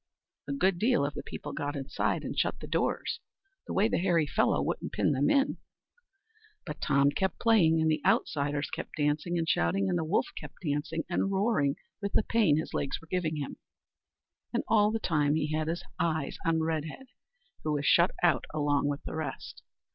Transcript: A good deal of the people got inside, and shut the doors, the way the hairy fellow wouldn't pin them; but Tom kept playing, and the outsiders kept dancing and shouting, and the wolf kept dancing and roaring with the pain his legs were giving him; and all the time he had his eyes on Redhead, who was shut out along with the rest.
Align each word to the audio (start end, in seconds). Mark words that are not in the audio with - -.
A 0.47 0.51
good 0.51 0.79
deal 0.79 1.05
of 1.05 1.13
the 1.13 1.21
people 1.21 1.53
got 1.53 1.75
inside, 1.75 2.23
and 2.23 2.35
shut 2.35 2.59
the 2.59 2.65
doors, 2.65 3.19
the 3.67 3.73
way 3.73 3.87
the 3.87 3.99
hairy 3.99 4.25
fellow 4.25 4.59
wouldn't 4.59 4.93
pin 4.93 5.11
them; 5.11 5.59
but 6.65 6.81
Tom 6.81 7.11
kept 7.11 7.37
playing, 7.39 7.79
and 7.79 7.87
the 7.87 8.01
outsiders 8.03 8.71
kept 8.71 8.97
dancing 8.97 9.37
and 9.37 9.47
shouting, 9.47 9.87
and 9.87 9.99
the 9.99 10.03
wolf 10.03 10.25
kept 10.35 10.55
dancing 10.65 11.03
and 11.07 11.29
roaring 11.31 11.75
with 12.01 12.13
the 12.13 12.23
pain 12.23 12.57
his 12.57 12.73
legs 12.73 12.99
were 12.99 13.09
giving 13.11 13.35
him; 13.35 13.57
and 14.51 14.63
all 14.67 14.89
the 14.89 14.97
time 14.97 15.35
he 15.35 15.53
had 15.55 15.67
his 15.67 15.83
eyes 15.99 16.39
on 16.47 16.63
Redhead, 16.63 17.05
who 17.61 17.73
was 17.73 17.85
shut 17.85 18.09
out 18.23 18.45
along 18.55 18.87
with 18.87 19.03
the 19.03 19.13
rest. 19.15 19.61